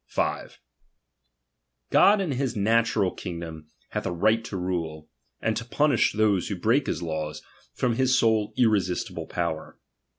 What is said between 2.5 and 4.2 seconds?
natural kingdom hath a